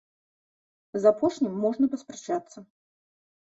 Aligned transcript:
З 1.03 1.09
апошнім 1.11 1.53
можна 1.67 1.85
паспрачацца. 1.93 2.59